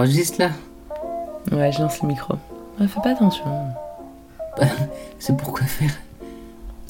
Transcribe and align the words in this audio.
T'enregistres 0.00 0.40
là 0.40 0.50
Ouais, 1.52 1.70
je 1.72 1.82
lance 1.82 2.00
le 2.00 2.08
micro. 2.08 2.32
Ouais, 2.80 2.86
fais 2.86 3.02
pas 3.02 3.10
attention. 3.10 3.44
Bah, 4.56 4.64
C'est 5.18 5.36
pour 5.36 5.52
quoi 5.52 5.66
faire? 5.66 5.90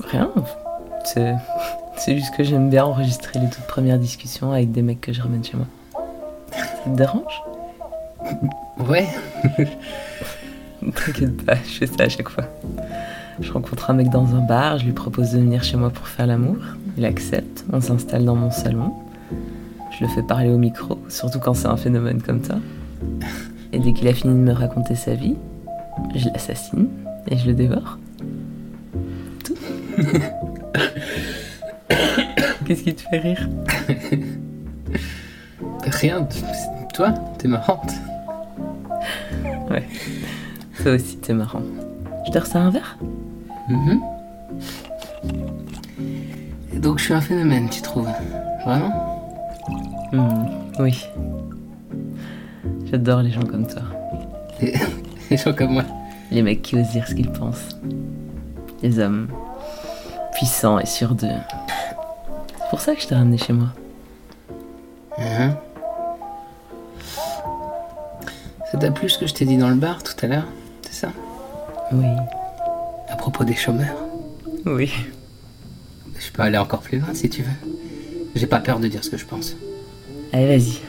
Rien. 0.04 0.30
C'est. 1.04 1.34
C'est 1.96 2.16
juste 2.16 2.32
que 2.36 2.44
j'aime 2.44 2.70
bien 2.70 2.84
enregistrer 2.84 3.40
les 3.40 3.50
toutes 3.50 3.66
premières 3.66 3.98
discussions 3.98 4.52
avec 4.52 4.70
des 4.70 4.82
mecs 4.82 5.00
que 5.00 5.12
je 5.12 5.22
ramène 5.22 5.42
chez 5.44 5.56
moi. 5.56 5.66
Ça 6.52 6.84
te 6.84 6.90
dérange? 6.90 7.42
Ouais. 8.88 9.08
T'inquiète 10.80 11.44
pas, 11.44 11.56
je 11.56 11.78
fais 11.78 11.86
ça 11.88 12.04
à 12.04 12.08
chaque 12.08 12.28
fois. 12.28 12.44
Je 13.40 13.52
rencontre 13.52 13.90
un 13.90 13.94
mec 13.94 14.08
dans 14.08 14.36
un 14.36 14.40
bar, 14.40 14.78
je 14.78 14.84
lui 14.84 14.92
propose 14.92 15.32
de 15.32 15.40
venir 15.40 15.64
chez 15.64 15.76
moi 15.76 15.90
pour 15.90 16.06
faire 16.06 16.28
l'amour. 16.28 16.58
Il 16.96 17.04
accepte, 17.04 17.64
on 17.72 17.80
s'installe 17.80 18.24
dans 18.24 18.36
mon 18.36 18.52
salon. 18.52 18.94
Je 19.98 20.04
le 20.04 20.10
fais 20.10 20.22
parler 20.22 20.50
au 20.50 20.58
micro, 20.58 21.00
surtout 21.08 21.40
quand 21.40 21.54
c'est 21.54 21.66
un 21.66 21.76
phénomène 21.76 22.22
comme 22.22 22.44
ça. 22.44 22.54
Et 23.72 23.78
dès 23.78 23.92
qu'il 23.92 24.08
a 24.08 24.12
fini 24.12 24.34
de 24.34 24.38
me 24.40 24.52
raconter 24.52 24.94
sa 24.94 25.14
vie, 25.14 25.36
je 26.14 26.28
l'assassine 26.28 26.88
et 27.28 27.36
je 27.36 27.46
le 27.46 27.52
dévore. 27.54 27.98
Tout. 29.44 29.54
Qu'est-ce 32.66 32.82
qui 32.84 32.94
te 32.94 33.02
fait 33.02 33.18
rire? 33.18 33.48
Rien. 35.84 36.26
Toi, 36.94 37.12
t'es 37.38 37.48
marrante. 37.48 37.92
Ouais. 39.70 39.86
Ça 40.82 40.92
aussi, 40.92 41.18
c'est 41.22 41.32
marrant. 41.34 41.62
Je 42.26 42.32
te 42.32 42.38
ressers 42.38 42.56
un 42.58 42.70
verre? 42.70 42.98
Mhm. 43.68 44.00
Et 46.74 46.78
Donc 46.78 46.98
je 46.98 47.04
suis 47.04 47.14
un 47.14 47.20
phénomène, 47.20 47.68
tu 47.70 47.82
trouves? 47.82 48.08
Vraiment? 48.64 48.92
Hmm, 50.12 50.44
Oui. 50.80 51.06
J'adore 52.90 53.22
les 53.22 53.30
gens 53.30 53.44
comme 53.44 53.66
toi. 53.66 53.82
Les 55.30 55.36
gens 55.36 55.52
comme 55.52 55.74
moi. 55.74 55.84
Les 56.32 56.42
mecs 56.42 56.62
qui 56.62 56.74
osent 56.76 56.90
dire 56.90 57.06
ce 57.06 57.14
qu'ils 57.14 57.30
pensent. 57.30 57.78
Les 58.82 58.98
hommes 58.98 59.28
puissants 60.32 60.78
et 60.80 60.86
sûrs 60.86 61.14
d'eux. 61.14 61.28
C'est 62.58 62.68
pour 62.70 62.80
ça 62.80 62.94
que 62.94 63.00
je 63.00 63.06
t'ai 63.06 63.14
ramené 63.14 63.38
chez 63.38 63.52
moi. 63.52 63.68
Mhm. 65.18 65.54
Ça 68.72 68.78
t'a 68.78 68.90
plu 68.90 69.08
ce 69.08 69.18
que 69.18 69.26
je 69.26 69.34
t'ai 69.34 69.44
dit 69.44 69.56
dans 69.56 69.68
le 69.68 69.74
bar 69.76 70.02
tout 70.02 70.14
à 70.22 70.26
l'heure 70.26 70.46
C'est 70.82 70.94
ça? 70.94 71.12
Oui. 71.92 72.06
À 73.08 73.16
propos 73.16 73.44
des 73.44 73.54
chômeurs 73.54 73.96
Oui. 74.66 74.92
Je 76.18 76.30
peux 76.32 76.42
aller 76.42 76.58
encore 76.58 76.80
plus 76.80 76.98
loin 76.98 77.14
si 77.14 77.28
tu 77.28 77.42
veux. 77.42 77.70
J'ai 78.34 78.46
pas 78.46 78.60
peur 78.60 78.80
de 78.80 78.88
dire 78.88 79.04
ce 79.04 79.10
que 79.10 79.16
je 79.16 79.26
pense. 79.26 79.56
Allez, 80.32 80.46
vas-y. 80.46 80.80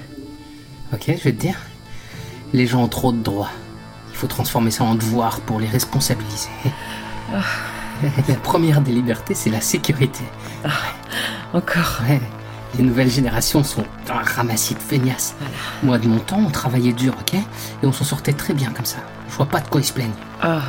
Ok, 0.94 1.05
je 1.07 1.23
vais 1.23 1.33
te 1.33 1.41
dire. 1.41 1.57
Les 2.53 2.67
gens 2.67 2.83
ont 2.83 2.88
trop 2.88 3.11
de 3.11 3.21
droits. 3.21 3.49
Il 4.11 4.17
faut 4.17 4.27
transformer 4.27 4.71
ça 4.71 4.83
en 4.83 4.95
devoir 4.95 5.39
pour 5.41 5.59
les 5.59 5.67
responsabiliser. 5.67 6.49
La 8.27 8.35
première 8.35 8.81
des 8.81 8.91
libertés, 8.91 9.35
c'est 9.35 9.52
la 9.52 9.61
sécurité. 9.61 10.23
Encore. 11.53 12.02
Ouais, 12.07 12.19
les 12.77 12.83
nouvelles 12.83 13.09
générations 13.09 13.64
sont 13.64 13.83
un 14.09 14.23
ramassis 14.23 14.73
de 14.75 14.80
feignasses. 14.80 15.36
Moi, 15.83 15.97
de 15.97 16.08
mon 16.08 16.19
temps, 16.19 16.39
on 16.45 16.50
travaillait 16.50 16.94
dur, 16.94 17.13
ok 17.19 17.33
Et 17.36 17.86
on 17.86 17.91
s'en 17.91 18.05
sortait 18.05 18.33
très 18.33 18.53
bien 18.53 18.72
comme 18.72 18.86
ça. 18.86 18.97
Je 19.30 19.36
vois 19.36 19.45
pas 19.45 19.59
de 19.61 19.67
quoi 19.67 19.80
ils 19.81 19.86
se 19.86 19.94
plaignent. 19.94 20.11
Ah. 20.41 20.61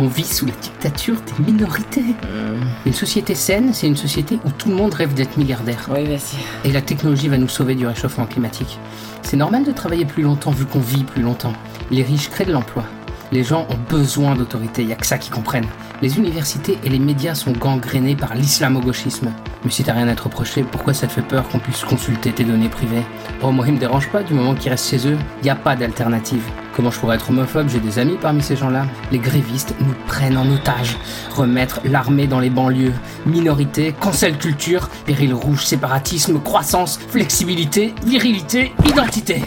On 0.00 0.06
vit 0.06 0.24
sous 0.24 0.46
la 0.46 0.52
dictature 0.52 1.16
des 1.16 1.44
minorités. 1.52 2.00
hmm, 2.02 2.62
Une 2.86 2.92
société 2.92 3.34
saine, 3.34 3.72
c'est 3.72 3.86
une 3.88 3.96
société 3.96 4.38
où 4.44 4.50
tout 4.50 4.68
le 4.68 4.74
monde 4.76 4.94
rêve 4.94 5.14
d'être 5.14 5.36
milliardaire. 5.36 5.88
Oui, 5.90 6.04
vas-y. 6.04 6.68
Et 6.68 6.72
la 6.72 6.80
technologie 6.82 7.28
va 7.28 7.38
nous 7.38 7.48
sauver 7.48 7.74
du 7.74 7.86
réchauffement 7.86 8.26
climatique. 8.26 8.78
C'est 9.22 9.36
normal 9.36 9.64
de 9.64 9.72
travailler 9.72 10.04
plus 10.04 10.22
longtemps 10.22 10.50
vu 10.52 10.64
qu'on 10.66 10.80
vit 10.80 11.02
plus 11.04 11.22
longtemps. 11.22 11.54
Les 11.90 12.02
riches 12.02 12.30
créent 12.30 12.44
de 12.46 12.52
l'emploi. 12.52 12.84
Les 13.32 13.42
gens 13.42 13.66
ont 13.70 13.78
besoin 13.88 14.34
d'autorité, 14.34 14.82
il 14.82 14.88
n'y 14.88 14.92
a 14.92 14.96
que 14.96 15.06
ça 15.06 15.18
qu'ils 15.18 15.32
comprennent. 15.32 15.66
Les 16.02 16.18
universités 16.18 16.78
et 16.84 16.88
les 16.88 16.98
médias 16.98 17.34
sont 17.34 17.52
gangrénés 17.52 18.16
par 18.16 18.34
l'islamo-gauchisme. 18.34 19.32
Mais 19.64 19.70
si 19.70 19.82
t'as 19.82 19.94
rien 19.94 20.08
à 20.08 20.14
te 20.14 20.22
reprocher, 20.22 20.62
pourquoi 20.62 20.92
ça 20.92 21.06
te 21.06 21.12
fait 21.12 21.22
peur 21.22 21.48
qu'on 21.48 21.58
puisse 21.58 21.84
consulter 21.84 22.32
tes 22.32 22.44
données 22.44 22.68
privées? 22.68 23.02
Oh, 23.42 23.50
moi, 23.50 23.66
il 23.66 23.74
me 23.74 23.78
dérange 23.78 24.08
pas 24.10 24.22
du 24.22 24.34
moment 24.34 24.54
qu'ils 24.54 24.70
restent 24.70 24.90
chez 24.90 25.08
eux. 25.08 25.18
Il 25.42 25.48
a 25.48 25.56
pas 25.56 25.74
d'alternative. 25.74 26.42
Comment 26.76 26.90
je 26.90 26.98
pourrais 26.98 27.16
être 27.16 27.30
homophobe? 27.30 27.68
J'ai 27.68 27.80
des 27.80 27.98
amis 27.98 28.18
parmi 28.20 28.42
ces 28.42 28.56
gens-là. 28.56 28.86
Les 29.10 29.18
grévistes 29.18 29.74
nous 29.80 29.94
prennent 30.06 30.36
en 30.36 30.48
otage. 30.50 30.96
Remettre 31.30 31.80
l'armée 31.84 32.26
dans 32.26 32.40
les 32.40 32.50
banlieues. 32.50 32.92
Minorité, 33.24 33.94
cancel 33.98 34.36
culture, 34.36 34.88
péril 35.06 35.32
rouge, 35.32 35.64
séparatisme, 35.64 36.40
croissance, 36.40 36.98
flexibilité, 37.08 37.94
virilité, 38.04 38.72
identité. 38.86 39.42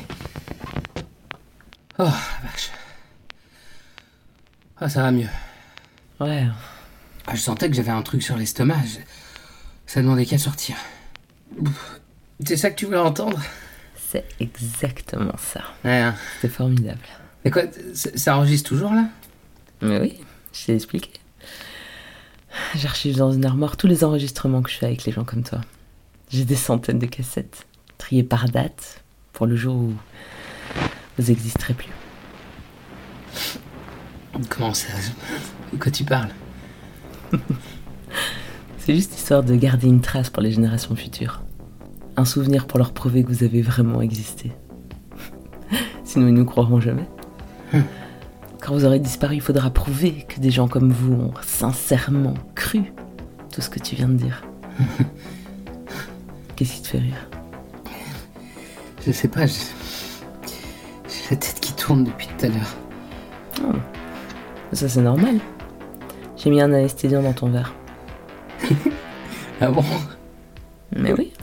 Oh, 2.00 2.06
vache. 2.06 2.72
Ah, 4.80 4.90
ça 4.90 5.02
va 5.04 5.12
mieux. 5.12 5.28
Ouais. 6.20 6.46
Ah, 7.26 7.36
je 7.36 7.42
sentais 7.42 7.70
que 7.70 7.76
j'avais 7.76 7.92
un 7.92 8.02
truc 8.02 8.22
sur 8.24 8.38
l'estomac. 8.38 8.78
Je- 8.86 9.00
Ça 9.92 10.02
demandait 10.02 10.26
qu'à 10.26 10.38
sortir. 10.38 10.76
C'est 12.46 12.58
ça 12.58 12.70
que 12.70 12.76
tu 12.76 12.86
voulais 12.86 12.98
entendre? 12.98 13.40
C'est 13.96 14.26
exactement 14.40 15.36
ça. 15.38 15.62
Ouais. 15.84 15.98
hein. 16.02 16.16
C'était 16.36 16.54
formidable. 16.54 17.00
Et 17.46 17.52
quoi, 17.52 17.64
ça, 17.94 18.10
ça 18.16 18.38
enregistre 18.38 18.70
toujours 18.70 18.94
là? 18.94 19.06
Mais 19.82 20.00
oui, 20.00 20.20
je 20.54 20.66
t'ai 20.66 20.76
expliqué. 20.76 21.12
J'archive 22.76 23.16
dans 23.18 23.32
une 23.32 23.46
armoire 23.46 23.78
tous 23.78 23.88
les 23.88 24.04
enregistrements 24.04 24.62
que 24.62 24.70
je 24.70 24.78
fais 24.78 24.88
avec 24.88 25.06
les 25.06 25.12
gens 25.12 25.24
comme 25.24 25.44
toi. 25.44 25.62
J'ai 26.30 26.44
des 26.44 26.56
centaines 26.56 27.00
de 27.00 27.06
cassettes, 27.06 27.66
triées 27.98 28.24
par 28.24 28.50
date, 28.50 29.04
pour 29.34 29.46
le 29.46 29.56
jour 29.56 29.76
où 29.76 29.94
vous 31.18 31.32
existerez 31.32 31.74
plus. 31.74 31.92
Comment 34.50 34.74
ça 34.74 34.94
De 35.72 35.78
quoi 35.78 35.92
tu 35.92 36.04
parles 36.04 36.30
C'est 38.78 38.96
juste 38.96 39.16
histoire 39.16 39.44
de 39.44 39.56
garder 39.56 39.88
une 39.88 40.02
trace 40.02 40.30
pour 40.30 40.42
les 40.42 40.52
générations 40.52 40.96
futures. 40.96 41.42
Un 42.16 42.26
souvenir 42.26 42.68
pour 42.68 42.80
leur 42.80 42.94
prouver 42.94 43.24
que 43.24 43.30
vous 43.30 43.44
avez 43.44 43.62
vraiment 43.62 44.02
existé. 44.02 44.52
Sinon, 46.04 46.28
ils 46.28 46.34
ne 46.34 46.40
nous 46.40 46.46
croiront 46.46 46.80
jamais. 46.80 47.08
Quand 48.62 48.74
vous 48.74 48.86
aurez 48.86 49.00
disparu, 49.00 49.36
il 49.36 49.42
faudra 49.42 49.70
prouver 49.70 50.26
que 50.28 50.40
des 50.40 50.52
gens 50.52 50.68
comme 50.68 50.92
vous 50.92 51.14
ont 51.14 51.34
sincèrement 51.42 52.34
cru 52.56 52.92
tout 53.52 53.62
ce 53.62 53.70
que 53.70 53.80
tu 53.80 53.96
viens 53.96 54.10
de 54.10 54.16
dire. 54.16 54.44
Qu'est-ce 56.56 56.74
qui 56.74 56.82
te 56.82 56.88
fait 56.88 57.00
rire 57.00 57.30
Je 59.06 59.12
sais 59.12 59.28
pas, 59.28 59.46
j'ai 59.46 59.54
j'ai 61.08 61.32
la 61.32 61.38
tête 61.38 61.60
qui 61.60 61.74
tourne 61.74 62.04
depuis 62.04 62.28
tout 62.28 62.46
à 62.46 62.50
l'heure. 62.50 62.87
Ça, 64.78 64.88
c'est 64.88 65.02
normal. 65.02 65.40
J'ai 66.36 66.52
mis 66.52 66.62
un 66.62 66.72
anesthésiant 66.72 67.24
dans 67.24 67.34
ton 67.34 67.50
verre. 67.50 67.74
Ah 69.60 69.72
bon? 69.72 69.84
Mais 70.96 71.14
oui, 71.14 71.34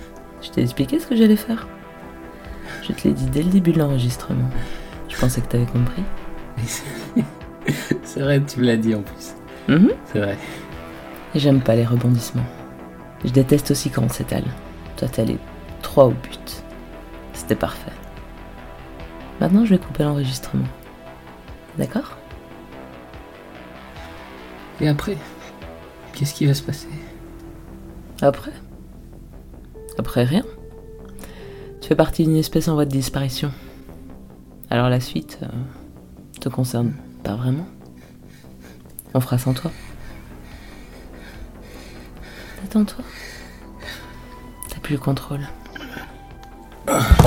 je 0.41 0.51
t'ai 0.51 0.63
expliqué 0.63 1.01
ce 1.01 1.09
que 1.09 1.17
j'allais 1.17 1.35
faire. 1.35 1.67
Je 2.83 2.93
te 2.93 3.09
l'ai 3.09 3.13
dit 3.13 3.27
dès 3.27 3.43
le 3.43 3.51
début 3.51 3.73
de 3.73 3.81
l'enregistrement. 3.81 4.49
Je 5.09 5.19
pensais 5.19 5.41
que 5.41 5.49
t'avais 5.49 5.67
compris. 5.67 6.05
C'est 8.05 8.21
vrai, 8.21 8.41
tu 8.41 8.61
me 8.61 8.67
l'as 8.67 8.77
dit 8.77 8.95
en 8.95 9.03
plus. 9.03 9.35
Mhm. 9.67 9.91
C'est 10.13 10.21
vrai. 10.21 10.39
Et 11.35 11.41
j'aime 11.41 11.61
pas 11.61 11.75
les 11.75 11.85
rebondissements. 11.85 12.47
Je 13.25 13.33
déteste 13.33 13.73
aussi 13.73 13.91
quand 13.91 14.05
on 14.05 14.09
s'étale. 14.09 14.45
Toi, 14.97 15.09
t'es 15.09 15.23
allé 15.23 15.39
trois 15.83 16.05
au 16.05 16.13
but. 16.13 16.63
C'était 17.33 17.57
parfait. 17.57 17.91
Maintenant, 19.41 19.65
je 19.65 19.71
vais 19.71 19.79
couper 19.79 20.05
l'enregistrement. 20.05 20.69
D'accord? 21.79 22.17
Et 24.85 24.89
après 24.89 25.17
Qu'est-ce 26.13 26.35
qui 26.35 26.45
va 26.45 26.53
se 26.53 26.63
passer? 26.63 26.89
Après? 28.21 28.53
Après 29.97 30.25
rien? 30.25 30.45
Tu 31.81 31.89
fais 31.89 31.95
partie 31.97 32.25
d'une 32.25 32.37
espèce 32.37 32.69
en 32.69 32.75
voie 32.75 32.85
de 32.85 32.91
disparition. 32.91 33.51
Alors 34.69 34.91
la 34.91 35.01
suite 35.01 35.39
euh, 35.43 35.47
te 36.39 36.51
concerne 36.51 36.93
pas 37.23 37.35
vraiment. 37.35 37.67
On 39.15 39.21
fera 39.21 39.39
sans 39.39 39.55
toi. 39.55 39.71
Détends-toi. 42.63 43.05
T'as 44.69 44.81
plus 44.81 44.97
le 44.97 45.01
contrôle. 45.01 45.49